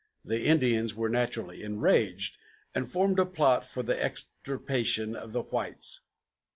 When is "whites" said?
5.43-6.01